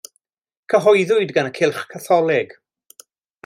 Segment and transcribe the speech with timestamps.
[0.73, 2.59] Cyhoeddwyd gan y Cylch Catholig.